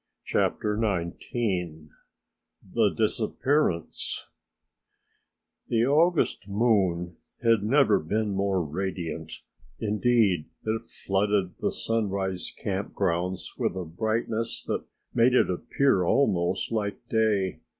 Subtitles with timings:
[0.25, 1.91] CHAPTER XIX
[2.73, 4.29] THE DISAPPEARANCE
[5.67, 9.31] The August moon had never been more radiant,
[9.79, 16.71] indeed it flooded the Sunrise Camp grounds with a brightness that made it appear almost
[16.71, 17.59] like day.